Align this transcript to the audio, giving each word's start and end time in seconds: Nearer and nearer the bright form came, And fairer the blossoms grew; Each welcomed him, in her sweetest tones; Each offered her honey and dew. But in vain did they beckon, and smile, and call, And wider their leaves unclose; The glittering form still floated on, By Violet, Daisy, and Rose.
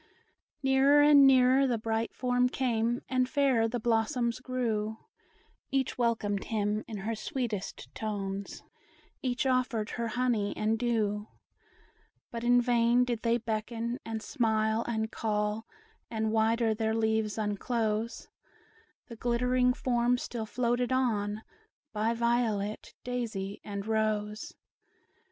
Nearer 0.63 1.03
and 1.03 1.27
nearer 1.27 1.67
the 1.67 1.77
bright 1.77 2.15
form 2.15 2.49
came, 2.49 3.03
And 3.07 3.29
fairer 3.29 3.67
the 3.67 3.79
blossoms 3.79 4.39
grew; 4.39 4.97
Each 5.69 5.95
welcomed 5.95 6.45
him, 6.45 6.83
in 6.87 6.97
her 7.05 7.13
sweetest 7.13 7.93
tones; 7.93 8.63
Each 9.21 9.45
offered 9.45 9.91
her 9.91 10.07
honey 10.07 10.57
and 10.57 10.79
dew. 10.79 11.27
But 12.31 12.43
in 12.43 12.59
vain 12.61 13.03
did 13.05 13.21
they 13.21 13.37
beckon, 13.37 13.99
and 14.03 14.23
smile, 14.23 14.83
and 14.87 15.11
call, 15.11 15.67
And 16.09 16.31
wider 16.31 16.73
their 16.73 16.95
leaves 16.95 17.37
unclose; 17.37 18.27
The 19.05 19.15
glittering 19.15 19.71
form 19.71 20.17
still 20.17 20.47
floated 20.47 20.91
on, 20.91 21.43
By 21.93 22.15
Violet, 22.15 22.95
Daisy, 23.03 23.61
and 23.63 23.85
Rose. 23.85 24.55